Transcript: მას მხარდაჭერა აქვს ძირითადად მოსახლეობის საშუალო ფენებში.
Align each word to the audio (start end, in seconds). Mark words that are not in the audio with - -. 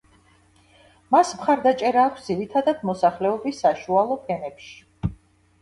მას 1.15 1.33
მხარდაჭერა 1.41 2.05
აქვს 2.11 2.25
ძირითადად 2.31 2.81
მოსახლეობის 2.91 3.63
საშუალო 3.67 4.19
ფენებში. 4.27 4.75